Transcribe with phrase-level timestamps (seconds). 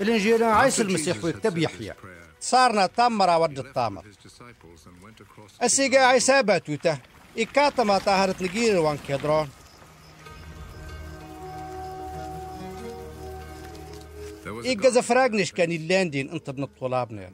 [0.00, 1.94] الإنجيل عيسى المسيح ويكتب يحيى.
[2.40, 4.04] صارنا تامرا ود الطامر
[5.62, 6.98] السيقا عيسى باتوته
[7.38, 9.48] إكاتا ما طاهرت نجير وان كيدرون.
[14.46, 17.30] إيقا زفراقنش كان اللاندين أنت الطلابنا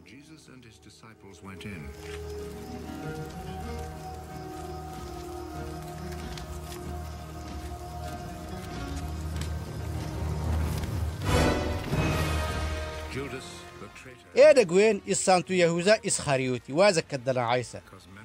[14.37, 16.73] إيه دقوين إسانتو يهوزا إسخاريوتي.
[16.73, 17.81] وازا كدنا عيسى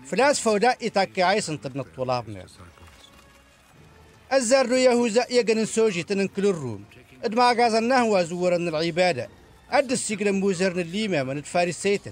[0.05, 4.33] فلاس فودا إتاكي عيسى الطلابنا disciples.
[4.33, 6.83] الزرد يهوزا يقن سوجي تننكل الروم.
[7.23, 9.29] إدما قازناه وزورن العبادة.
[9.69, 12.11] أد السجن موزرن الليمة من الفارسيتن.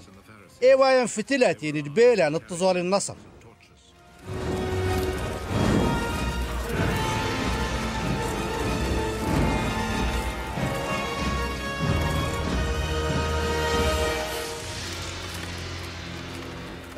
[0.62, 3.14] وايان فتلاتي ندبيلا نتظال النصر.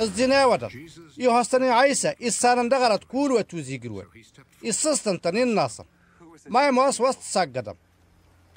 [0.01, 0.73] الزنا ودر.
[1.19, 4.07] يهستني عيسى إسانا دغرت كول وتوزي قروة.
[4.65, 5.85] إسستن تنين ناصر.
[6.47, 7.75] ما يموس وسط ساقدم.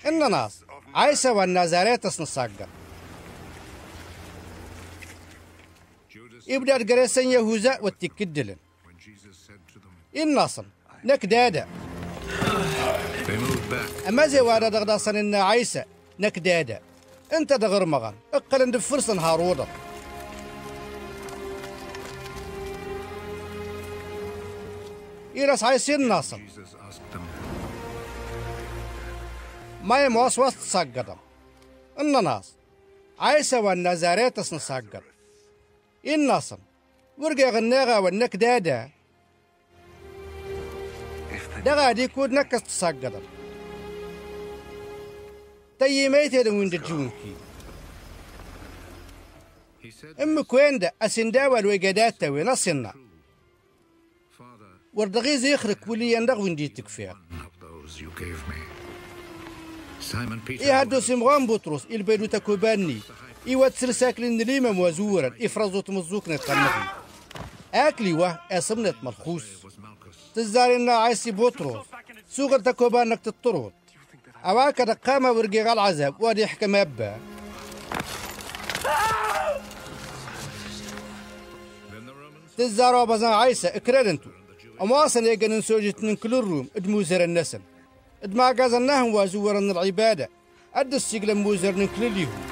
[0.08, 0.64] إن ناس
[0.96, 2.68] عيسى والنازاريت نساقر
[6.10, 8.56] Judas, إبدا قريسن يهوزا والتكدلن
[10.18, 10.66] إن ناصر.
[11.04, 11.68] نك دادا.
[14.08, 15.84] أما زي وادا دغداصن إن عيسى.
[16.20, 16.82] نك دادا.
[17.34, 19.68] أنت دغر مغان أقل اند فرسن هارودا.
[25.40, 27.22] Jesus asked them,
[29.84, 31.16] ما يموس وسط ساقدم؟
[32.00, 32.54] إن ناس
[33.20, 35.04] عيسى والنازاريت نساقر
[36.08, 36.58] إن ناصر
[37.18, 38.90] ورقا غناغا والنك دادا
[41.66, 43.22] دغا دي كود نكس تساقدم
[45.80, 47.34] تي ميتي دون وين دجونكي
[49.82, 52.94] He said, إم كوين دا اسندا والوجدات توي نصنا
[54.96, 55.12] of
[57.62, 58.62] those you gave me.
[60.02, 63.00] Simon Peter, إيه هادو سمغان بطرس البيدو تكوباني
[63.48, 66.84] إيوات سلساكل نليمة موازورا إفرازو تمزوك نتقنقي
[67.74, 69.44] أكلي واه أسمنت ملخوص.
[70.36, 71.86] تزارينا عيسي بطرس.
[72.30, 73.74] سوغر تكوبانك تطرود
[74.46, 77.20] أواك دقامة ورقي العذاب وادي حكم أبا.
[82.58, 84.30] تزارو بزان عيسى اكررنتو
[84.82, 87.60] أمواصن يقن نسوجت من كل الروم ادموزر النسل.
[88.24, 90.30] ادما قازناهم وازورن العبادة
[90.76, 92.44] أد السيقل موزر كل اليهود.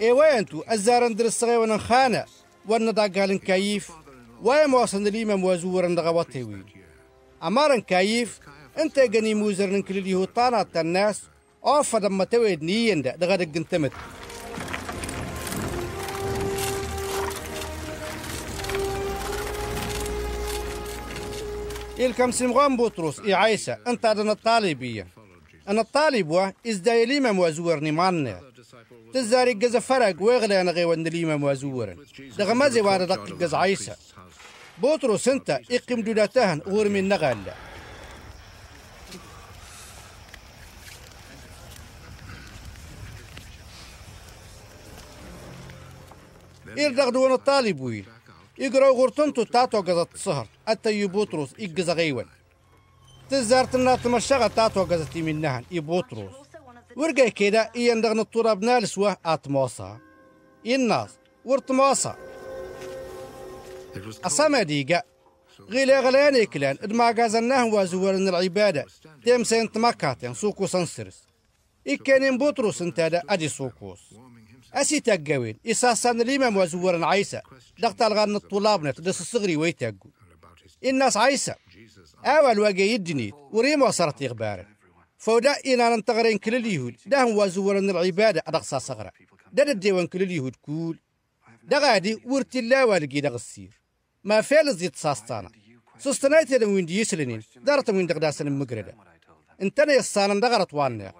[0.00, 2.24] إيه وينتو؟ الزارن در الصغي ونخانة
[2.68, 3.90] وندا قالن كيف.
[4.42, 6.64] ويا مواصن الإمام وازورن دغواتي وين.
[7.42, 8.40] أمارن كيف؟
[8.78, 11.22] إنت قني موزر كل اليهود طانات الناس.
[11.66, 13.92] أوفا دم تويد دا دغدق انتمت
[21.98, 25.06] إلكم سمغان بطرس؟ إي عيسى أنت أدنا الطالبية
[25.68, 28.40] أنا الطالب وا إزداي ليما موازورني معنا
[29.14, 31.96] تزاري جز فرق ويغلي أنا غيوان ليما موازورا
[32.38, 33.94] دغ مازي وارا دق جز عيسى
[34.78, 37.38] بطرس أنت إقم دوداتهن غور من نغال.
[46.78, 48.04] إردغ دون الطالب ويل
[48.88, 50.46] غورتنتو تاتو قزت صهر.
[50.68, 52.26] أتا يبوتروس إقز غيوان.
[53.30, 56.32] تزارتنا تمشغة تاتو قزتي منهن يبوتروس.
[56.96, 59.98] ورقا كده إيندغن الطراب نالسوه آتموسا
[60.66, 61.10] الناس
[61.46, 61.60] was
[64.24, 65.02] أسامة ديقا
[65.70, 68.86] غيلي غلاني كلان إدما قازناه وازورن العبادة.
[69.24, 69.44] تيم
[69.76, 71.22] مكاتين سوكو سنسرس
[71.88, 74.14] إكانين بطرس إنتادا أدي سوكوس.
[74.74, 75.58] أسي تاقوين.
[75.66, 77.40] إساسان الإمام وزورن عيسى
[77.78, 80.10] دقت الغان الطلاب نتدس الصغري ويتاقو
[80.84, 81.54] الناس عيسى
[82.24, 83.32] أول واقع يدني.
[83.32, 84.66] وريم وصرت إغبارا
[85.18, 86.96] فودا إنا ننتغرين كل اليهود.
[87.06, 88.42] دهم وزورن العبادة.
[88.46, 89.10] أدقصا صغرا
[89.52, 90.98] دا الديوان كل اليهود كول.
[91.62, 93.80] دا غادي ورتي الله والقي دا السير.
[94.24, 95.50] ما فعل زيت ساستانا.
[95.98, 97.42] سستنايت يدن وين دي يسلنين.
[97.56, 98.94] دارت وين دقداسن المقردة
[99.62, 101.12] انتنا يسانا دغرت وأنا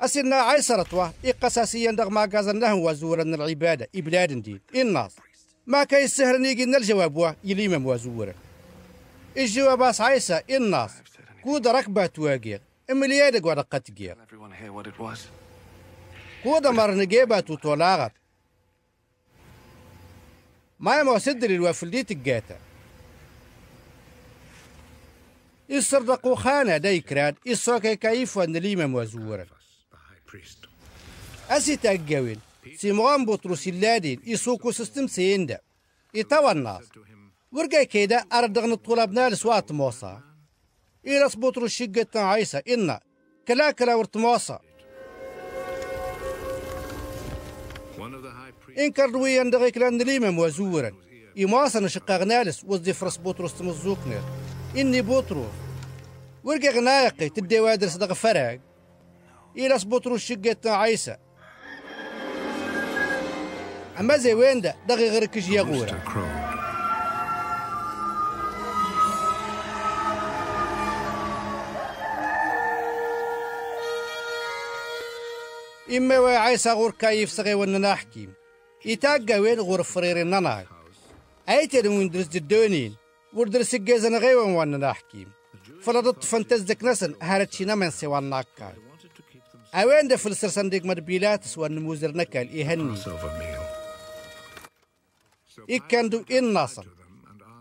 [0.00, 5.16] أسرنا عيسرتوا إقساسيا دغ ما قازناه وزورن العبادة إبلاد دين الناس
[5.66, 8.34] ما كاي السهر نيجي الجواب وا يليم وزورا
[9.36, 10.90] الجواب أس عيسى الناس
[11.44, 12.60] كود ركبة تواقير
[12.90, 13.82] امليادك ورقة
[14.98, 15.18] was?
[16.42, 18.12] كود مرنجيبة وطولاغت
[20.80, 22.58] ما يمو سدر الوافلدي تقاتا.
[25.68, 29.46] يصردقوا خانة دايكراد يصوكي كيف ونليم وزورا
[30.36, 30.68] priest.
[31.50, 32.40] أسي تأجوين
[32.76, 35.60] سيمغان بطرس اللادين يسوكو سيستم سيندا
[36.14, 40.18] يتوى الناس To him, ورقا كيدا أردغن الطلاب نال سوات موسى
[41.06, 43.00] إيرس بطرس شقة عيسى إنا
[43.48, 44.58] كلا كلا ورت موسى
[47.98, 50.92] one of the high priests إن كردوي يندغي كلا نليمة موزورا
[51.38, 54.22] إماسا نشقا غنالس وزدي فرس بطرس تمزوكنر
[54.76, 55.52] إني بطرس
[56.44, 58.60] ورقا غنايقي تدي وادر صدق فرق
[59.58, 61.16] إيرس بطرس شقة عيسى.
[64.00, 66.46] أما زي وين ده؟ دغي غير rooster crowed.
[75.96, 78.32] إما وعيسى غور كيف صغي وننا حكيم
[78.84, 80.66] يتاقا وين غور فرير النناي.
[81.48, 82.96] أيتر وين درس الدونين
[83.32, 85.32] وردرس الجيزن غيوان وننا حكيم
[85.82, 88.85] فلدت فانتزدك نسن هارتشينا من سوى الناكاي
[89.76, 93.60] أوين ده فلسر صنديق مدبيلات سوى النموزر نكال إيهني meal.
[95.56, 96.86] So إكاندو إن ناصر.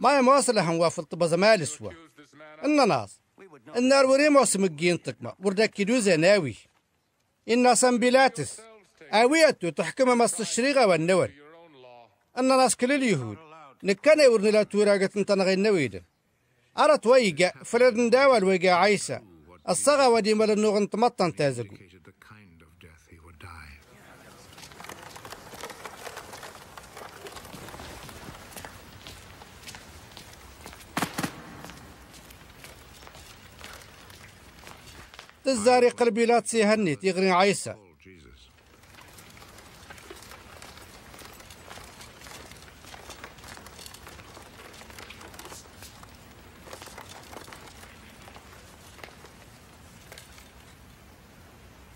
[0.01, 1.93] ما يمواصلهم وافل طب زمال سوى
[2.65, 3.19] إن ناس
[3.75, 6.55] النار وري موسم الجين تقمى وردك كدو زناوي
[7.49, 8.61] إن بيلاتس.
[9.13, 11.31] أويتو تحكم مصر الشريغة والنور
[12.37, 13.37] أن ناس كل اليهود.
[13.83, 16.03] نكنا ورن لا توراقة تنغي النويد.
[16.77, 19.19] أرت ويقع فلدن داول ويقع عيسى.
[19.69, 21.75] الصغى ودي مال النوغن تمطن تازقو.
[35.45, 37.75] تزاري قلبي لا تسيهني يغري عيسى.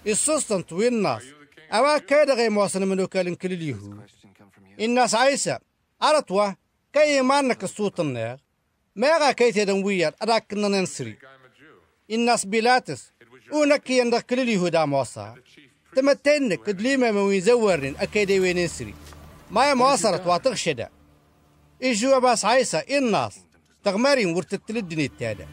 [0.08, 1.24] السوستن توين الناس.
[1.74, 4.10] أوا كاد غي موصن منو كالن كل اليهود؟
[4.80, 5.58] الناس عيسى.
[6.04, 6.54] أرتوا
[6.94, 8.40] كي مانك الصوت النار
[8.96, 11.18] ما غا كي تدن ويار أراك ننسري.
[12.12, 13.12] الناس بيلاتس.
[13.54, 15.34] ونكي يندق كل اليهود موصى
[15.96, 18.94] تمتنك تدليما موين زورن أكيد وين نسري
[19.52, 20.90] ما مواصرت واتغشدا
[21.84, 23.40] إجوا باس عيسى الناس
[23.84, 25.48] تغمارين ورتتلدني التادا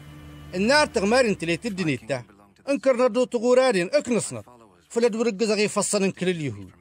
[0.55, 2.23] النار تغمارين تليتدني التا
[2.69, 4.43] انكر ندو تغورارين اكنصنا
[4.89, 6.71] فلد ورقز غي فصلن كل اليهود.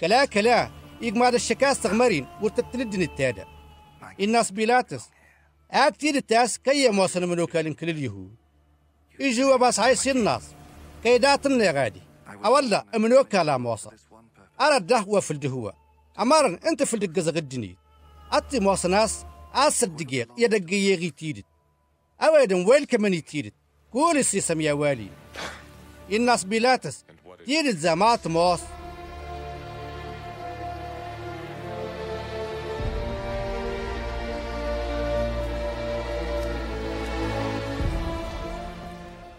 [0.00, 0.70] كلا كلا.
[1.02, 3.46] يقماد الشكاس تغمرين ورتتلدني التادا
[4.20, 5.04] الناس بيلاتس.
[5.70, 8.39] آتير التاس كي موصل منو كالن كل اليهود.
[9.20, 10.42] إجوا باس عيسى الناس
[11.02, 12.02] كي داتن يا غادي.
[12.44, 13.92] أولا منو كالا موصل
[14.60, 15.72] أرى ده وفي الدهوة
[16.20, 17.76] أمارن أنت في الدقة غدني
[18.32, 19.24] أتي موصناس
[19.54, 21.44] أس الدقيق يدق يغي
[22.22, 23.54] أويدن ويل كمان يتيدت
[23.92, 25.08] قول السيسم يا والي.
[26.12, 27.04] الناس بيلاتس
[27.46, 28.60] تيدت زمات موص.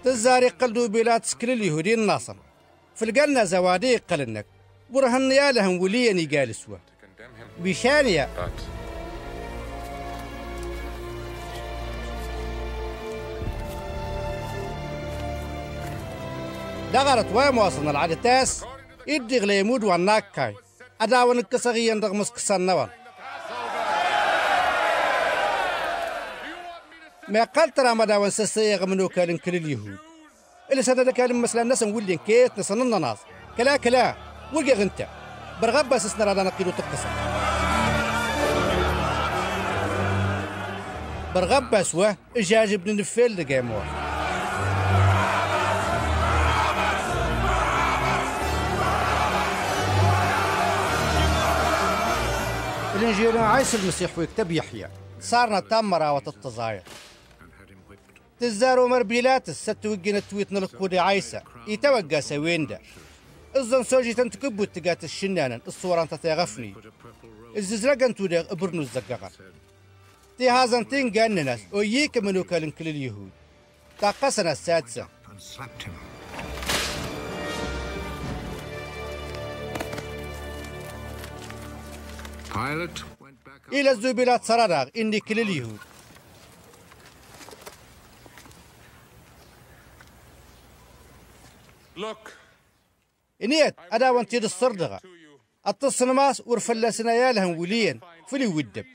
[0.04, 2.36] تزاري قلدو بيلاتس كل اليهودين الناصر.
[2.96, 4.46] في القلنا زوادي قلنك.
[4.90, 6.78] برهن يا لهم وليا يجالسوا
[7.60, 8.30] بشانية.
[8.38, 8.62] But
[16.94, 18.64] دغرت وين واصلنا العدتاس.
[19.10, 20.56] إدي غليمود والناكاي
[21.02, 22.90] أداون الكسغي يندغ مسكسان نوان
[27.28, 29.98] ما قال ترى ما داون سسيغ منو كالن كل اليهود.
[30.72, 33.18] اللي سنة كالن مثلا الناس نولي كيت نصننا ناس
[33.58, 34.16] كلا كلا.
[34.54, 35.08] ولقى غنتا
[35.62, 37.10] برغبة سسنا رانا نقيلو تقسم
[41.36, 42.14] برغبة سوا.
[42.38, 43.84] إجاج ابن نفيل لقيموه
[52.96, 54.90] الإنجيل عيسى المسيح ويكتب يحيى.
[55.20, 56.82] صارنا تام مراوة التظاهر
[57.42, 58.18] and had him whipped.
[58.42, 62.80] تزارو مربيلات الست وجنا تويت نلقودي عيسى يتوقع سوين ده
[63.56, 68.82] الزن سوجي تنتكبو تقات الشنانا الصورة انت تغفني Put a purple robe الززرق انتو إبرنو
[68.82, 69.30] الزقاقا
[70.38, 73.30] تي هازن تين قانناس وييك منو كالن كل اليهود.
[74.00, 75.08] تاقسنا السادسة.
[83.74, 85.80] إلى الزبيلات سراراغ إني كل اليهود.
[93.44, 94.98] إنيت أدا وانتيد الصردغة.
[94.98, 98.86] you التصنماس ورفلسنا يالهم وليا فلي ودب.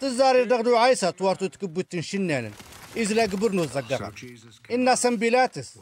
[0.00, 2.50] تزاري دغدو عيسى توارتو تكبوت تنشنانا
[2.98, 4.12] إزلا قبرنو الزقرة
[4.70, 5.78] إنا سنبيلاتس.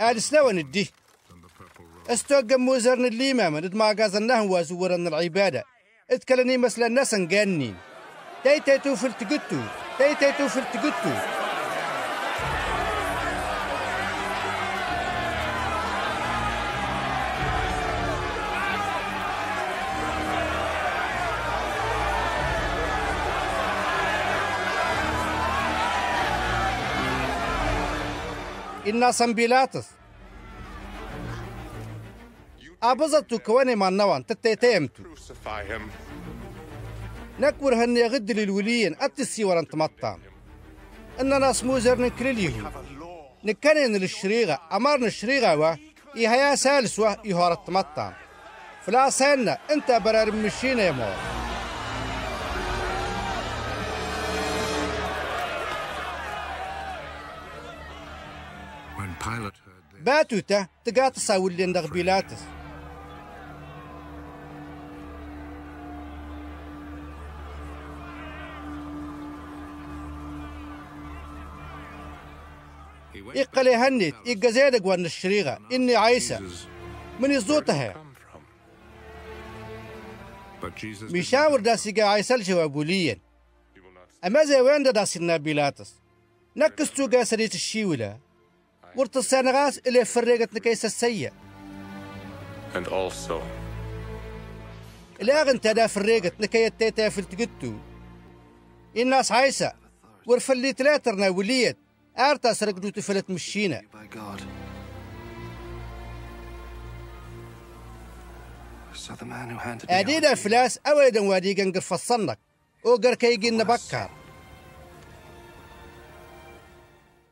[0.00, 0.90] آل سلاوان الدي from
[1.32, 2.10] the purple robe.
[2.10, 5.64] استوقم موزرن اللي ما من ما قازناه وازورن العبادة.
[6.10, 7.76] إتكلني مثل الناس انقانين
[8.44, 8.60] تاي
[10.01, 11.09] تايتو في التقتو تاي تايتو في التقتو
[28.87, 29.87] إنا سنبيلاتس
[32.83, 35.81] أبزتو كواني ما النوان تتيتيمتو Crucify him.
[37.40, 40.18] نكور هني غد للوليين أتسي ورن تمطان
[41.20, 42.72] إننا سموزر نكري اليهود
[43.44, 45.76] نكنن للشريغة أمرنا الشريغة و
[46.16, 48.12] إيهيا سالس و إيهار التمطان
[48.86, 51.14] فلا سينا أنت برار مشينا يا مور.
[58.96, 59.84] When Pilate heard
[62.28, 62.42] this,
[73.36, 75.58] إقلي هنيت إقزيدك وأن الشريغة.
[75.72, 76.40] إني عيسى
[77.20, 77.94] من did
[81.02, 83.18] مشاور داسي عيسى الجوابوليا
[84.24, 85.94] أما زي وين داسي النابيلاتس
[86.56, 88.18] نكستو قاسريت الشيولة.
[88.96, 91.32] ورت السانغاس اللي فرقت نكيس السيء
[92.74, 93.42] And also,
[95.20, 97.18] الآغن تدا فرقت نكي التيتا في
[99.02, 99.72] الناس عيسى
[100.26, 101.76] ورفلي تلاترنا وليت.
[103.28, 103.82] مشينا
[109.20, 112.38] the man who handed me أدينا فلاس أويدا وادي قنقر فصنك
[112.84, 114.10] وقر كيجين بكار.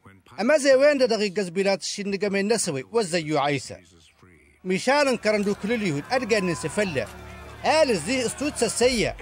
[0.04, 3.76] When Pilate أما زي وين دا دقيق قزبيلات الشنقة من نسوي؟ وزيو عيسى.
[4.64, 6.04] مشان كرندو كل اليهود.
[6.12, 7.06] أرجع نسفلة
[7.64, 9.14] آل زي استوت السيء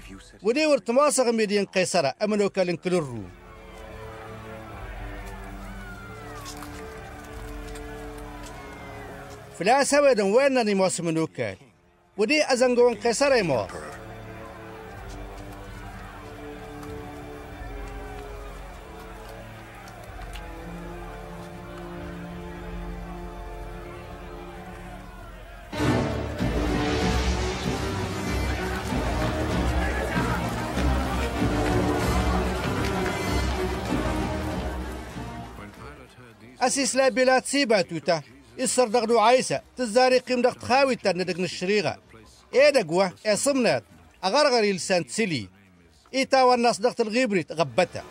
[0.43, 2.15] ودي ورتماسغ ميدين قيصرة.
[2.23, 3.31] أمنو كالن كل الروم.
[9.59, 11.57] فلا سويدا وين ني موسم نوكال
[12.17, 12.43] ودي
[35.79, 38.23] Pilate heard these, أسيس لا بلاد سيبا توتا.
[38.59, 41.99] إسر دغدو عيسى تزاري قيم دغت خاوي تانا دقن الشريغة.
[42.55, 43.85] إيه دقوة؟ إيه صمنات؟
[44.25, 45.49] أغرغري لسان تسلي
[46.15, 48.03] إيه تاوى الناس دغت الغيبري تغبتا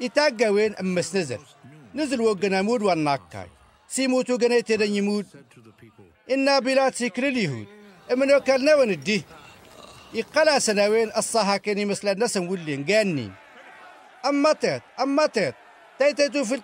[0.00, 1.38] يتاقى وين أمس نزل.
[1.94, 3.48] نزل وقنا مود والناكاي.
[3.88, 5.26] سيموتو قنيت يمود
[6.30, 7.66] إنا بلاد سكر اليهود.
[8.12, 9.22] إمن وكالنا وندي
[10.14, 13.30] يقلا سنوين الصحاكني مثل الناس ولين قاني
[14.26, 15.54] أما تيت أما تيت.
[15.98, 16.54] تيتيتو في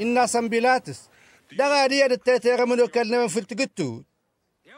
[0.00, 1.00] إنا سنبيلاتس
[1.58, 4.04] دغاري التيتيغ من وكالنا في التقتوت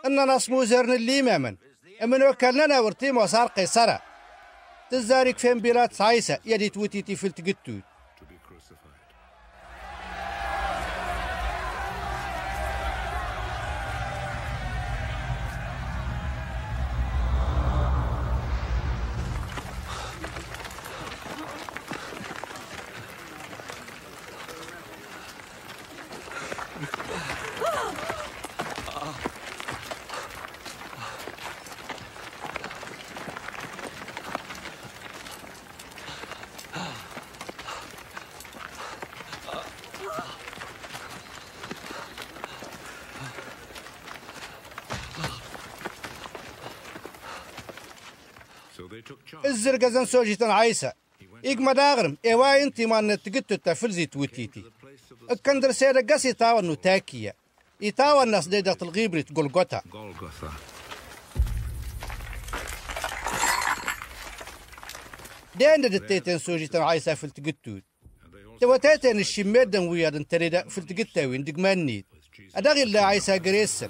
[0.07, 1.57] إننا اسمو زرن اللي مامن.
[2.02, 4.02] من وكالنا ورتيم وصار قيصرة.
[4.91, 7.83] تزارك فين بلاد عيسى يدي توتيتي في التقتوت
[49.62, 50.92] الزرقزن سوجيتن عيسى
[51.45, 54.64] إيقما داغرم إيوا انتي ما نتقتو تفلزي توتيتي
[55.31, 57.35] الكندر سيدا قاسي تاوى نو تاكية
[57.81, 58.76] يتاوى الناس ديدة
[59.54, 60.50] قوتا Golgotha.
[65.54, 67.83] دين دتيتن سوجيتن عيسى في التقتوت
[68.61, 72.04] توتيتن الشميدن ويادن تريدا في التقتاوين دقمان نيد
[72.54, 73.88] أداغي الله عيسى قريسن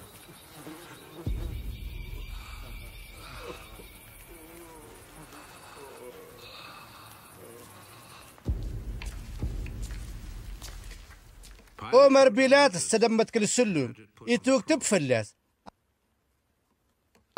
[11.94, 13.94] عمر بيلات استدمت كل السلم
[14.28, 15.34] يتوكتب فلاس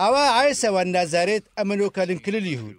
[0.00, 2.76] أوا عيسى والنازاريت أمنوا كالن كل اليهود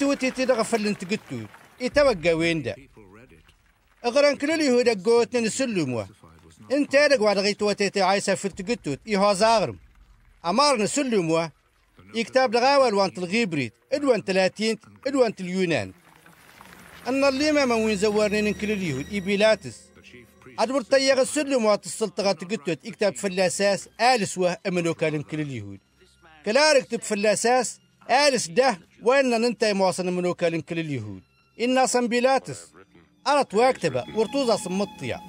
[0.00, 1.46] إيتوتي تدغفل أنت قتوت
[1.80, 3.52] يتوقع وين ده؟ People read it.
[4.04, 6.04] أغران كل اليهود أقوتن السلموا
[6.72, 9.78] أنت أدق وعد غيت وتيتي عيسى في التقتوت إيهو زاغرم
[10.44, 11.46] أمارنا سلموا
[12.14, 13.72] يكتاب لغاول وانت الغيبريت.
[13.92, 15.92] ادوان تلاتين ادوان اليونان.
[17.08, 21.86] أن الليمة من وين زوارنين كل اليهود إبيلاتس The chief priest أدبر طيغ السلم وات
[21.86, 23.88] السلطة تقتوت يكتاب في الأساس.
[24.00, 25.78] آلس وه أمنو كان كل اليهود
[26.44, 27.80] كلارك تب في الأساس.
[28.10, 31.22] آلس ده وين ننتهي مواصل منو كان كل اليهود.
[31.60, 32.72] إنا صنبيلاتس
[33.26, 35.20] أنا تواكتبة ورتوزا صمطيا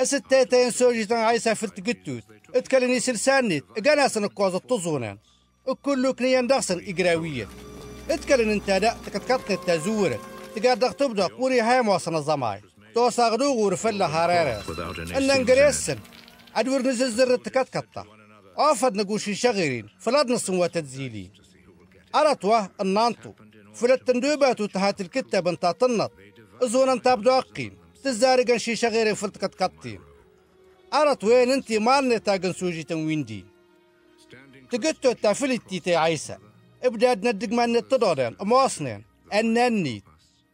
[0.00, 2.22] الستاتين سوجيتان عيسى في التقتوت
[2.54, 3.64] اتكلني سلسانيت.
[3.76, 5.18] إقانا سنقوز الطزونان.
[5.66, 7.48] وكل كنيان دغسن إقراوية.
[8.10, 10.20] اتكلن انت دا تكتكتن تزورة
[10.56, 12.62] تقاد تبدأ قوري هاي موصن الزماي.
[12.96, 15.98] تو صاغدو غور فلا هاريرا Without any ان sins in انقريسن
[16.56, 18.04] ادور نزل زر تكتكتا
[18.56, 19.88] آفد نقوشي شغيرين.
[19.98, 21.30] فلاد نصن وتتزيلين
[22.14, 23.32] أرتوا النانتو.
[23.74, 26.12] فلت تندوباتو تهات الكتاب انتا تنط.
[26.62, 30.00] ازون انتا بدوقين تزارقن شي شغيرين فلتكت كتين
[30.94, 33.44] أرت وين انتي مالني تاقن سوجي تنويندي.
[34.70, 36.36] تقتو تافلتي تي عيسى.
[36.84, 39.04] ابدا ندق ما نتدورين مواصنين
[39.34, 40.04] النانيت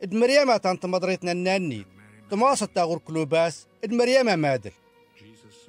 [0.02, 1.86] إد مريم تانت مدريتنا النانيت
[2.32, 4.70] تماصت تاغور كلوباس إد مريم مادل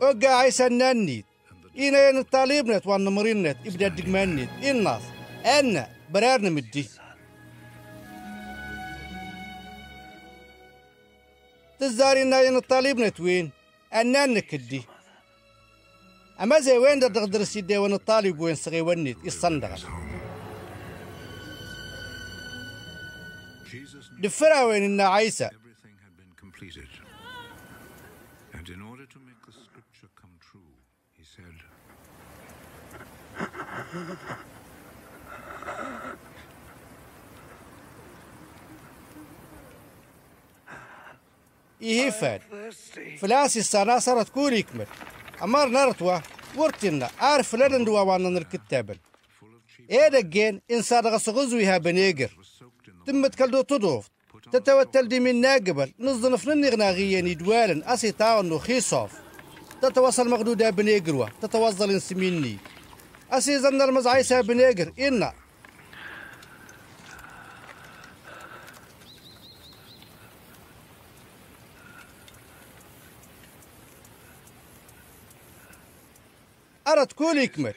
[0.01, 1.25] وقع عيسى النانيت.
[1.77, 5.01] إينا ين الطالبنت وان مرينت ابدا دق مانيت الناس
[5.45, 6.89] أنا برارنا مدي
[11.79, 13.51] تزارينا ين الطالبنت وين؟
[13.93, 14.83] أنا نكدي.
[16.41, 19.79] أما زي وين دا تقدر سيدي وين الطالب وين صغي ونيت knew
[24.19, 25.49] دفرا وين إن عيسى؟
[26.63, 26.89] Completed.
[28.53, 30.73] And in order to make the scripture come true,
[31.17, 31.55] he said,
[41.81, 42.41] يهيفاد
[43.19, 44.87] فلاسي السنة صارت كوري يكمل.
[45.41, 46.19] أمار نرتوا
[46.55, 48.97] ورتنا عارف لدن دوا وأنا الكتابن
[49.89, 52.29] إيه دقين إن صادق سغزويها بنيقر
[53.05, 54.09] تمت كالدو تضوف
[54.53, 55.93] تتوتل دي من ناقبل.
[55.99, 59.11] نظن فنن غناغيا ندوالا أسي تاونو خيصوف.
[59.81, 62.57] تتوصل مغدودة بنيقروا تتوصل انسميني
[63.31, 65.33] أسي زن المزعيسة بنيقر إنا.
[76.87, 77.73] أرد كل يكمل.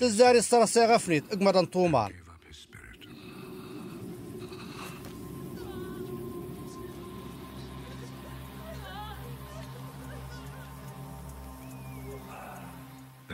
[0.00, 1.24] تزاري الصرصة غفنيت.
[1.32, 2.19] اقمد طومان.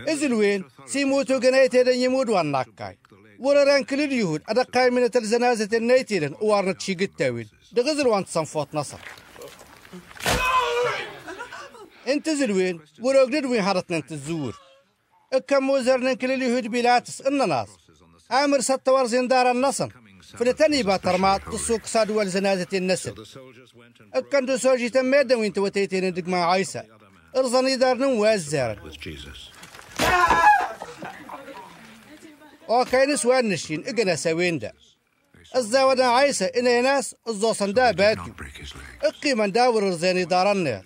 [0.09, 2.99] إزل وين سيموتو قنايتين يمود واناكاي
[3.38, 8.99] ورران كل اليهود أدقاي من الزنازة النيتين وارنا تشيق التاويل دغزل وانت صنفوت نصر
[12.09, 14.55] انت زلوين وروقدد وين هرتنا انت الزور
[15.49, 17.69] كم وزرنا كل اليهود بيلاتس إن ناس
[18.31, 19.88] عامر ست ورزين دار النصن
[20.38, 23.14] فلتني باترمات تسوق صادوا الزنازة النسل
[24.16, 26.83] and كندو سوجي تميدا وين توتيتين دق مع عيسى
[27.37, 28.90] ارزني دارنا وازار
[32.69, 34.73] وكاين سوان نشين؟ اقنا سوين أزا
[35.57, 38.16] الزاونا عيسى إنا ناس أزو صندا دا
[39.05, 40.83] إقي من داور الزيني دارنا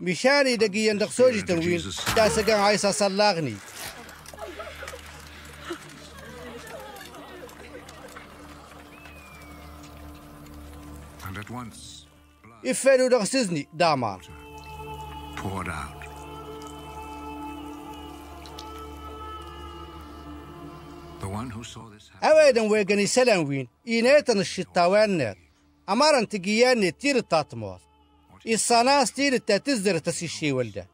[0.00, 1.82] مشاني دقيا دقسوجي تنوين.
[2.16, 3.56] داسا سقان عيسى صلاغني.
[12.64, 14.20] يفعلوا دغسزني دامار
[15.36, 15.97] poured out.
[22.22, 25.36] أويدن ويغني سلام وين؟ إينيتن الشتاوان نت
[25.88, 27.80] أمارن تجيان تير تاتموس
[28.46, 30.86] إساناس تير تاتزر تسيشي ولده.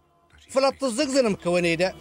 [0.51, 1.94] فلا تزقزن مكونيدا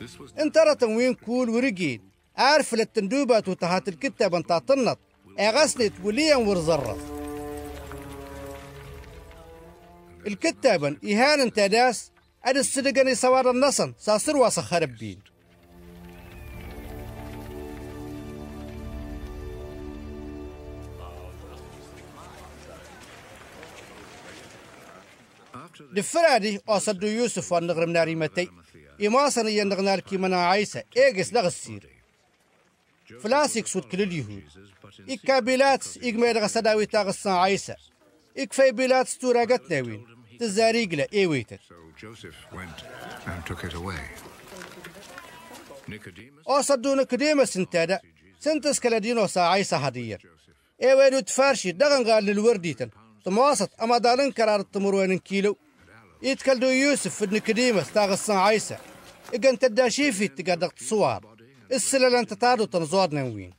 [0.00, 2.10] This was انترتن وين كول ورقين.
[2.36, 4.98] عارف للتندوبات وتهات الكتاب انت طنط
[5.38, 6.98] أغسنت وليا ورزرة
[10.26, 12.10] الكتابا إهان انت داس.
[12.44, 13.94] أد الصدقني سوار النصن.
[13.98, 14.36] ساسر
[25.80, 28.50] واسخر بين after the دفرادي أصدو يوسف ونغرم ناري متي.
[29.06, 30.82] إماسن ينغنا الكيمنا عيسى.
[30.96, 31.90] إيجس لغسير
[33.22, 34.42] فلاسيك سود كل اليهود.
[35.08, 37.74] إكا بيلاتس إجمير غسداوي تاغسان عيسى.
[38.38, 40.06] إكفي بيلاتس توراغت ناوين.
[40.40, 41.06] تزاريقلا.
[45.88, 48.00] Nicodemus أصدو نكديما سنتادا
[48.40, 50.20] سنتس كالدينو سا عيسى هدير
[50.82, 51.72] إيوينو تفارشي.
[51.72, 52.90] دغن غال للورديتن.
[53.24, 55.56] تمواسط أما دالن كرار التمروين كيلو.
[56.22, 58.76] يتكلدو يوسف في نكديمس تاغسان عيسى.
[59.34, 61.36] إيقان تداشي في تقادق تصوار
[61.72, 63.54] السلال أنت تادو تنزور نوين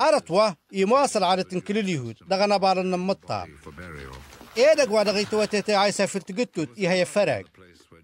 [0.00, 2.16] أرتوا يمواصل عادة كل اليهود.
[2.28, 4.16] دغن أبار النمطار for burial.
[4.58, 7.44] إيدك وادغي توتيتي عيسى في التقتوت إيها فرق.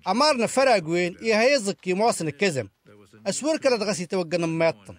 [0.09, 2.69] أمارنا فرق وين؟ إيها يزك يمواصل الكزم
[3.27, 4.97] أسور كلا دغسي توقن ميطن.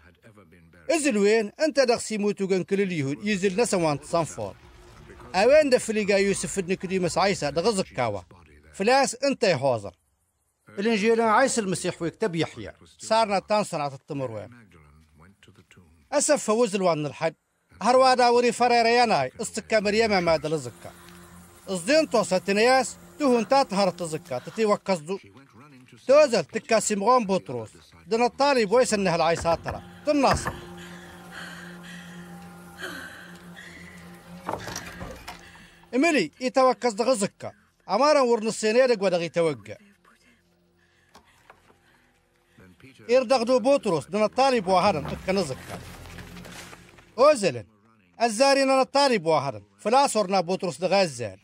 [0.90, 3.28] إزل وين؟ أنت دغسي موتو كل اليهود.
[3.28, 4.56] يزل نسوان تصنفور
[5.36, 8.22] أوين دفليقا يوسف ابن كريمس عيسى؟ دغزك كاوا.
[8.74, 9.96] فلاس أنت يا حوزر
[10.70, 12.74] الإنجيل عيسى المسيح ويكتب يحيى.
[12.98, 14.70] صارنا تان صنعة التمر وين.
[16.12, 17.34] أسف فوز الوان الحج.
[17.82, 20.92] هروادا وري فريرياناي استكا مريم ما دلزكا
[21.70, 25.20] الزين توصل تنياس تهون تاطهر تزكا تتي وكزدو
[26.08, 27.70] توزل تكا سيمغون بطرس
[28.08, 29.82] دنا الطالب ويس انها العيسى ترى.
[30.06, 30.54] تناصر.
[35.96, 37.52] املي يتوكز دغزكا
[37.90, 39.76] أمارا ورن السينير ودغي توقع.
[43.10, 45.80] يردغدو بطرس دنا الطالب وهرن اتكنزكا
[47.18, 47.66] أوزلن
[48.22, 51.40] الزارين الطالب وهرن فلا صرنا بطرس دغازال.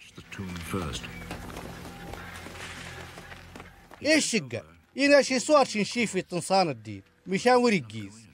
[4.05, 4.63] إيش شقة؟
[4.97, 8.27] إنا شي صور شنشي في تنصان الدين مشان وريقيز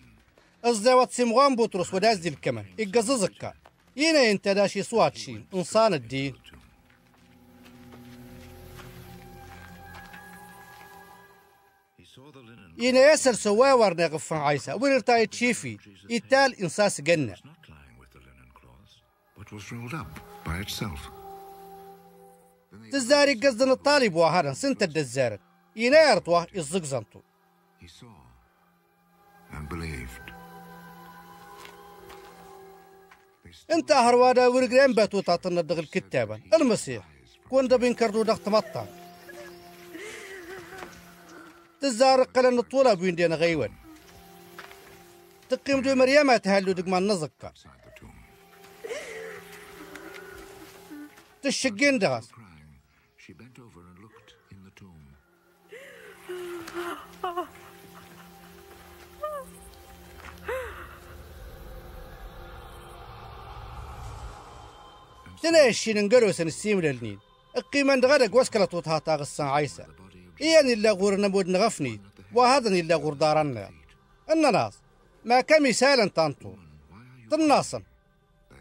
[0.65, 3.54] الزاوات سيمغان بطرس وداز دي الكمن إقززكا
[3.98, 6.36] إنا إنت دا شي صور شين انصان الدين.
[12.80, 15.78] إنا يسر سوا ورنا غفان عيسى ونرتاي تشيفي
[16.12, 17.36] إتال إنساس جنة.
[22.92, 25.40] تزاري قصدن الطالب وهرن سنت الدزارت.
[25.78, 27.22] إنا يرطوه الزقزنتو.
[33.72, 37.04] انت هروادا ورقرين باتو تعطينا دغ الكتابة المسيح
[37.50, 38.86] كون دبين كردو دغ تمطع
[41.86, 43.74] تزار قلن الطولة بين دينا غيون
[45.50, 48.17] تقيم دو مريم تهلو دق ما نزكا Inside the tomb,
[51.41, 52.71] تشقين دغس crying,
[53.17, 55.06] she bent over and looked in the tomb.
[65.43, 67.19] تنا الشين انقلو سن السيم للنين.
[67.58, 69.86] القيمة دغدق واسكلا توتها تاغسان عيسى
[70.41, 72.02] إيان إلا غور نمود نغفني.
[72.34, 73.69] وهذا إلا غور دارنا.
[74.32, 74.74] الناس
[75.26, 76.56] ما كم يسالا تانطو
[77.32, 77.84] تناصن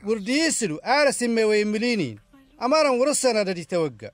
[0.05, 2.19] وردي يسلو آرس ما ويملينين
[2.63, 4.11] أمارا ورسنا دي توقع.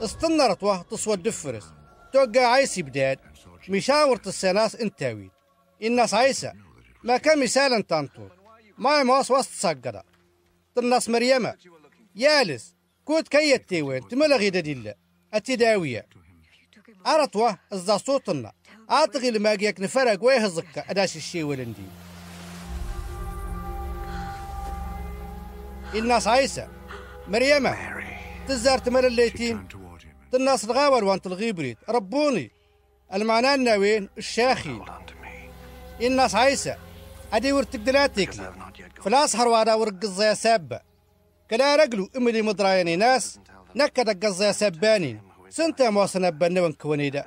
[0.00, 1.64] استنرت واه تصوى الدفرس.
[2.12, 3.18] توقع عيسي بداد.
[3.68, 5.30] مشاورة السناس انتاوي
[5.82, 6.52] الناس عيسى
[7.04, 8.30] ما كان مثالا تانطور
[8.78, 10.04] ما يماس وسط سقرة
[10.78, 11.54] الناس مريمة
[12.14, 14.96] يالس كوت كي التيوين تملغي دديلا
[15.34, 16.06] التداوية
[17.06, 18.52] أرتوه إزا صوتنا
[18.90, 21.82] أعتقي لما جيك نفرق ويه الزكا أداش الشي ولندي.
[25.94, 26.68] الناس عيسى
[27.28, 27.76] مريمة
[28.48, 29.68] تزار تمر الليتين.
[30.34, 32.50] الناس الغاور وانت الغيبريت ربوني.
[33.14, 34.80] المعنى الناوين الشاخي.
[36.00, 36.76] الناس عيسى
[37.32, 38.30] أدي ورتك دلاتيك
[39.04, 40.80] فلاس هروادا ورق الزيا سابة
[41.50, 43.40] كلا رجلو إملي مدرايني ناس
[43.76, 45.20] نكد القزيا سبانين.
[45.48, 47.24] سنتا موصنا بنون كونيدا.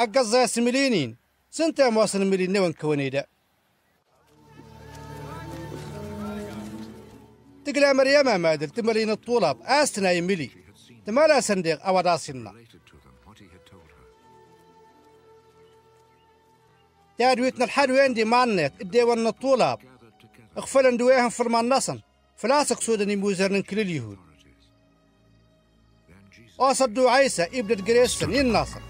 [0.00, 1.16] القزيا سملينين.
[1.50, 3.26] سنتا مواصل ملي نوان كونيدا.
[7.64, 10.50] تقلا مريم مادر تملين الطلاب استنا يملي
[11.06, 11.80] تمالا صنديق
[13.66, 14.04] told her.
[17.18, 19.89] تادويتنا الحال وين دي معنات الديوان الطلاب
[20.58, 22.00] اغفل ندويهم في المنصن
[22.36, 24.18] فلاسق سوداني موزرن كل اليهود.
[26.58, 28.80] وصدوا عيسى ابن جريسن الناصر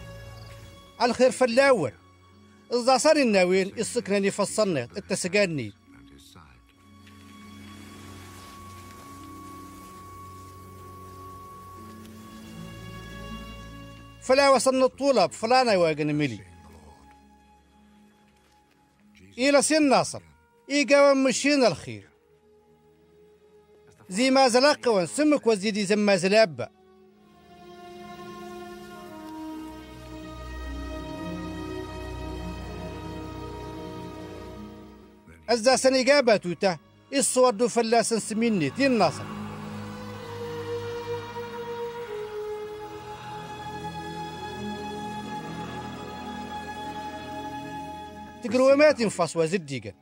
[1.03, 1.92] الخير في الأول.
[2.73, 4.42] إذا صار الناوين السكنني في
[6.16, 6.40] his side.
[14.23, 16.40] فلا وصلنا الطلاب فلانا واقن ملي.
[19.38, 20.23] إلى سن ناصر
[20.70, 22.11] إيقا مشينا الخير.
[24.09, 26.68] زي ما زلاقوا سمك وزيدي زما زلابة
[35.48, 36.78] أزا سني قابتوتا
[37.12, 39.24] الصور دو فلاسن سميني تين ناصر.
[48.42, 49.92] تقروا ما تنفص وزديقا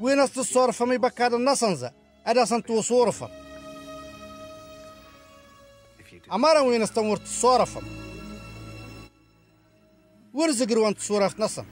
[0.00, 1.92] وين است الصورفة ما يبكى هذا النصنزة
[2.24, 3.28] هذا سنتو صورفة.
[6.32, 7.82] أمارا وين أستمرت الصورفة؟
[10.34, 11.64] ورزق روانت صورة نصن.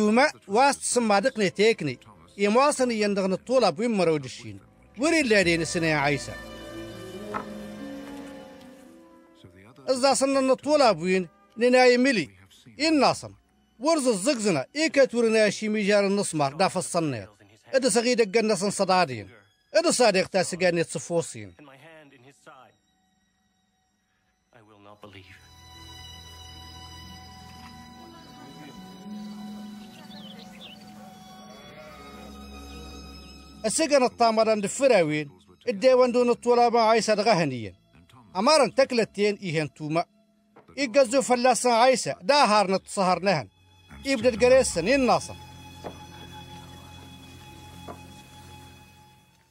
[0.00, 1.98] توما واست سمادقني تيكني
[2.38, 4.58] يمواصني يندغن الطولة بوين مرود الشين
[4.98, 6.32] وري اللادين السنة عيسى
[9.42, 12.28] the other إذا صننا الطولة بوين نناي ملي
[12.80, 13.34] إن ناصن
[13.78, 17.28] ورز الزقزنة إيكا تورنا شي ميجار النصمار داف الصنير
[17.74, 19.28] إذا سغيدة قنصن صدادين
[19.80, 21.54] إذا صادق تاسقاني تصفوصين
[33.64, 35.30] السجن الطامران دفراوين
[35.68, 37.74] الديوان دون الطلابة عيسى غهنيا
[38.36, 40.04] أمارن تكلتين إيهن توما.
[40.78, 43.48] إيقازو فلاسان عيسى دا هارنت صهر نهن.
[44.06, 45.34] إبدا قريسن الناصر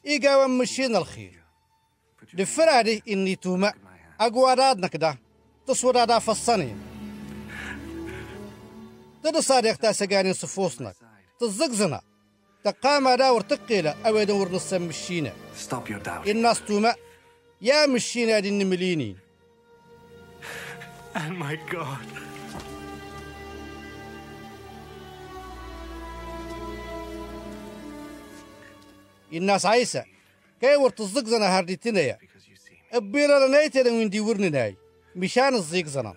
[0.05, 1.43] إيقاوان مشين الخير.
[2.33, 3.73] دفرادي إني توما.
[4.21, 5.17] أقواراد نكدا
[5.67, 6.75] تصور دا فصاني
[9.23, 10.93] تدو صادق تا سجانين صفوصنا
[11.39, 12.08] تزقزنا.
[12.63, 15.33] تقام داور تقيلة أو يدور نص مشينا
[15.69, 16.27] Stop your doubt.
[16.29, 16.95] الناس توما
[17.61, 19.15] يا مشينا دي النمليني
[21.15, 22.07] And my God.
[29.33, 30.03] الناس عيسى
[30.61, 34.75] كي ورت الزقزنا هارديتنا يا Because you see me, البيرة لنايتنا وين دي ورنا ناي
[35.15, 36.13] مشان الزقزنا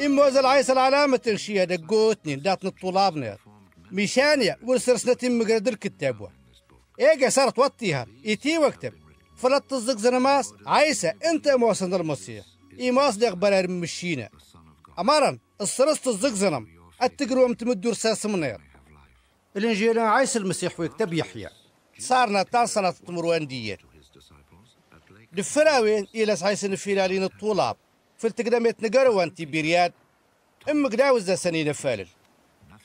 [0.00, 3.38] إما زل عيسى العلامة تنشيها دقوتني داتنا الطلابنا
[3.92, 6.28] مشانيا ورسرسنا تم قردر كتابوا
[7.00, 8.06] إيجا صارت وطيها.
[8.26, 8.92] إتي وكتب
[9.36, 12.44] فلت الزقزنا ماس عيسى أنت موصل المسيح
[12.80, 14.28] إيماس ديق برار مشينا
[14.98, 16.66] أمارا السرست الزقزنم
[17.02, 18.60] التقروا متمدوا رساس منير.
[19.56, 21.48] الإنجيل عيسى المسيح ويكتب يحيى.
[21.98, 23.78] صارنا تاسنا تمروان ديت
[25.32, 27.76] دفراوين إلى عيسى نفيلالين الطلاب.
[28.22, 29.92] في التقدمت نقروان تبيرياد
[30.70, 32.06] أم قداوز سنين فالل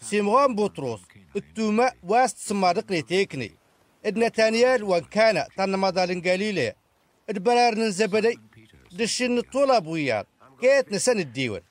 [0.02, 1.00] سيمغان بطرس
[1.36, 3.52] التوما واست سمارقني تيكني
[4.06, 6.74] إدنا تانيال وان كان تانا مدالن قليلة
[7.30, 8.40] البرار ننزبدي
[8.92, 10.26] دشن الطلاب وياد
[10.62, 11.62] كيت نسن الديوان.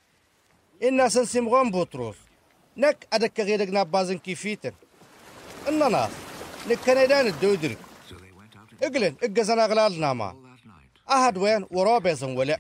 [0.82, 2.16] إنا سن سيمغان بطرس
[2.76, 4.72] نك أدك غيرك نابازن كيفيتن.
[5.68, 6.10] إنا ناس.
[6.68, 7.76] نك كنيدان into
[8.82, 10.56] إقلن اقزنا أغلال ناما.
[11.10, 12.58] أحد وين ورابزن ولا.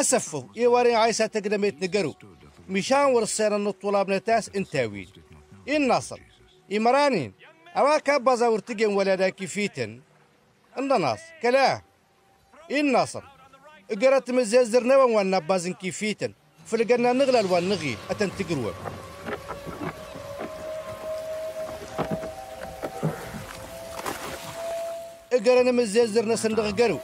[0.00, 2.14] أسفوا يواري عيسى تقدمت نقرو.
[2.68, 5.08] مشان ورسينا الطلاب نتاس انتاوين
[5.68, 6.20] إن ناصر.
[6.72, 7.32] إمرانين
[7.76, 10.00] أواكا بازا ورتقين ولا دا كيفيتن.
[10.78, 11.82] إن ناس كلا.
[12.70, 13.24] إن ناصر.
[14.02, 16.32] قرأت مزيزر نوا وأنا بازن كيفيتن.
[16.66, 18.72] فلقنا نغلى الوان نغي أتن تقروا
[25.46, 26.98] قرأنا مزيزر نسندغ قرو.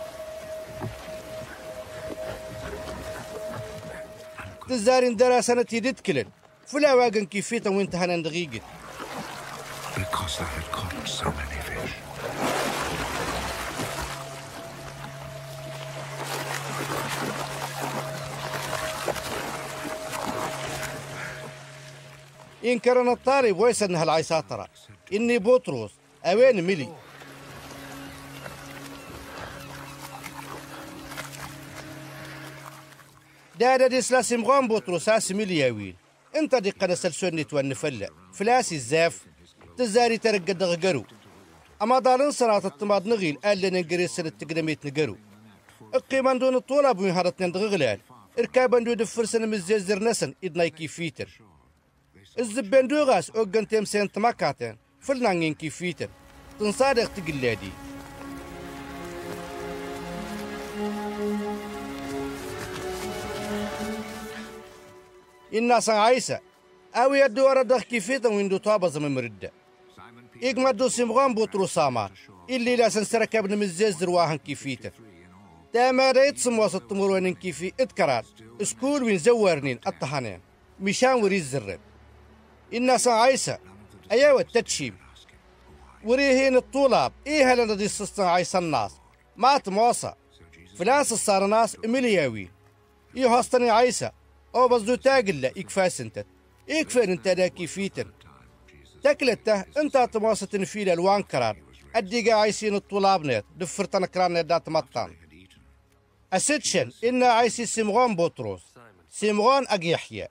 [4.75, 6.27] تزارين دراسة تيدت كلن.
[6.67, 8.61] فلا واقن كيفيتا وانت هنا دقيقة
[9.97, 11.95] Because I had caught so many fish.
[22.65, 24.69] إن كان الطالب ويس أنها العيساترة
[25.13, 25.91] إني بطرس
[26.25, 26.89] أوين ملي؟
[33.61, 35.95] دادا دي سلاسي مغام بطرس أس ملي ياوين
[36.37, 37.75] إنت دي قنا سلسوني توان
[38.33, 39.25] فلاسي الزاف.
[39.77, 41.05] تزاري ترقد غقرو
[41.83, 43.37] أما دارن صراط التماد نغيل.
[43.45, 45.17] قال لنا نقري سنة تقدميت نقرو.
[45.95, 48.01] القيمان دون الطولة بوين هارتنا دغغلال
[48.38, 50.35] إركابان دو دفر سنة مزيزر نسن.
[50.45, 51.29] إدنا كيفيتر
[52.38, 56.09] الزبان دوغاس أوغن تيم سنت ماكاتن فلنانين كيفيتن
[56.59, 57.71] تنصادق تقلادي.
[65.55, 66.40] الناس عايسة.
[66.95, 69.53] أو يدو أردخ كيفيتن ويندو طابة زمن مردة
[70.43, 72.12] إيق مدو سمغان بوترو سامار
[72.51, 74.90] اللي لا سنسرك ابن مزيز رواهن كيفيتن
[75.75, 78.25] داما ريت سمواس التمرونين كيفي اتكرار
[78.62, 80.40] سكول وين زوارنين الطحانين
[80.81, 81.79] مشان وريز زرن.
[82.75, 83.59] الناس عايسة.
[84.12, 84.97] أيوة التدشيم
[86.05, 87.88] وريهين الطلاب إيه هلا دي
[88.19, 88.93] عايسة الناس؟
[89.37, 90.12] ما تموصى
[90.79, 92.51] فلاس الصار ناس ملياوي.
[93.17, 94.24] إيه هستني عايسة.
[94.55, 96.25] أو بزدو تاقل إكفاس انت.
[96.71, 98.11] إكفر انت دا كيفيتن
[99.03, 101.57] تكلته انت تموصى تنفيل ألوان كرار.
[101.95, 103.45] أديقا عايسين الطلاب نيت.
[103.57, 105.17] دفرتنا كران دات مطان
[106.33, 108.62] أسدشن إنا عايسي سيمغون بطرس
[109.11, 110.29] سيمغون أقيحيا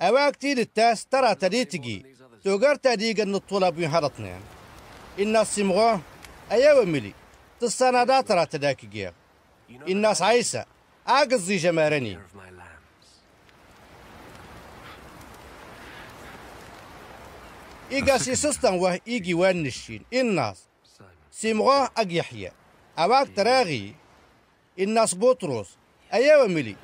[0.00, 2.06] أواك تيل التاس ترى تديتجي
[2.44, 4.38] توغر تديق أن الطلب يهرطنا
[5.18, 5.98] الناس سمغو
[6.52, 7.12] أيوة ملي
[7.82, 9.12] دا ترى تداك جير
[9.70, 10.64] الناس عيسى
[11.06, 12.18] أقصي جمارني.
[17.90, 20.58] igasiisastan wah iigii waanashiin innaas
[21.30, 22.50] simqooh ag yaxya
[22.96, 23.94] abaag taraaqii
[24.76, 25.68] innaas butros.
[26.10, 26.76] Ayaaba meli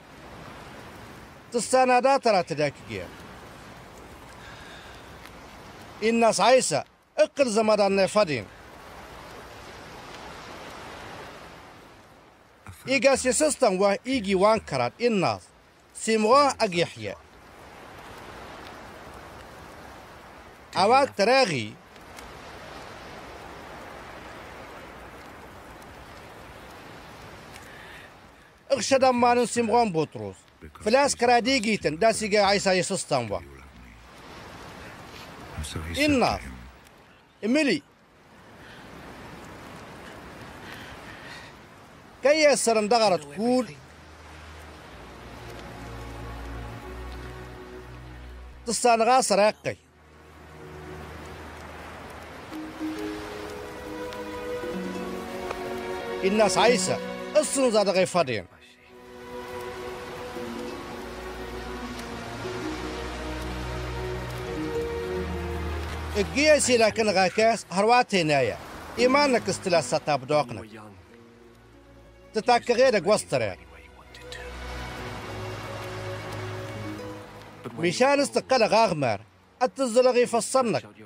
[1.53, 3.09] tastaanaadaa taraatadaakigeer
[6.09, 6.85] innaas caysa
[7.25, 8.47] iqir zamadaannay fadhin
[12.87, 15.43] igasiisastan wah iigii waan karaan innaas
[16.05, 17.14] simqooh ag yaxya
[20.76, 21.74] أواك تراغي
[28.72, 30.37] اغشد ما نسمغون بطرس
[30.84, 31.14] فلاس
[32.37, 33.42] عيسى يسستن واه
[35.56, 37.82] And so he said to الناس him, إميلي.
[42.22, 43.74] كي يسر اندغرت كول.
[48.66, 49.76] تصانغا سراقي.
[56.28, 56.96] الناس عيسى
[57.37, 58.44] السن زاد غي فادين
[66.16, 68.58] القياسي لكن غاكاس هروات هنايا
[68.98, 70.94] إيمانك استلا ستاب دوقنا we're young.
[72.34, 73.58] تتاك.
[77.64, 79.20] But when مشان استقل غاغمر
[79.62, 80.98] التزلغي فصنك you showed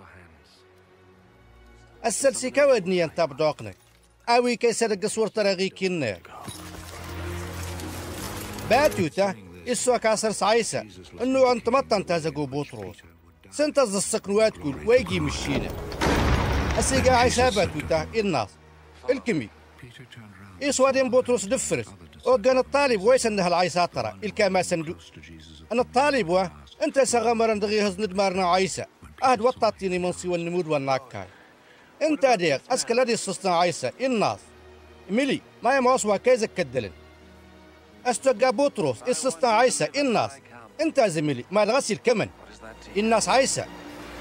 [3.62, 3.87] your
[4.28, 6.18] اوي كي سرق صور ترغي كينا
[8.70, 9.34] باتوتا
[9.68, 10.86] إسوا كاسر سعيسة
[11.20, 12.96] انو انت مطن تازقو بوطروس
[13.50, 15.68] سنتز السكنوات كل ويجي مشينا
[16.78, 18.48] السيقا عيسى باتوتا الناس
[19.10, 19.48] الكمي
[20.62, 21.86] إسوا دين بوطروس دفرس
[22.26, 24.94] وقان الطالب ويس انها العيسى ترى الكاما سندو.
[25.72, 26.46] أنا الطالب و
[26.82, 28.84] أنت سغمر دغي هز ندمارنا عيسى
[29.24, 31.26] أهد وطاتيني من سوى النمود والناكاي
[32.02, 34.38] أنت ديق أسكال دي السستان عيسى الناس؟
[35.10, 36.90] ملي ما يموسوا كيزك كدلن
[38.06, 40.30] أستوقع بطرس السستان عيسى الناس؟
[40.80, 42.28] أنت زميلي ما الغسل كمن.
[42.28, 42.98] what is that to you?
[42.98, 43.64] الناس عيسى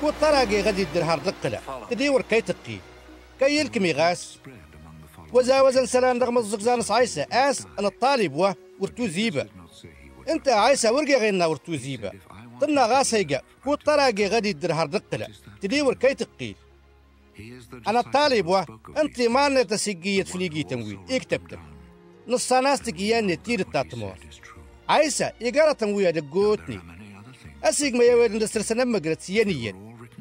[0.01, 1.59] كو طراقي غادي الدرهار دقلة.
[1.89, 2.78] تديور كي تقي.
[3.39, 5.36] كي يلكمي غاس Spread among the followers.
[5.36, 9.47] وزا وزن سلام رغم الزقزانس عيسى آس أنا الطالب و ورتو would.
[10.30, 12.11] انت عايسى ورقي غينا ورتو زيبا
[12.61, 15.28] طنا غاسيقا كو طراقي غادي الدرهار دقلة.
[15.61, 16.55] تديور كي تقي.
[17.38, 20.63] He is the أنا disciple الطالب who و spoke of انت these ما نتسيقية فليقي
[20.63, 21.59] تنوين اكتبت
[22.27, 24.15] نص ناستك ياني تير التاتمور
[25.41, 26.79] يقرا تنوية There دقوتني.
[27.63, 29.75] اسيق ما يويد ندستر سنم مقرت سيانيا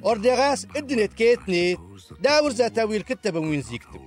[0.04, 1.78] اوردغاس ادنيت كيتنيت
[2.20, 4.00] داور ذاتاوي الكتب وين زيكتب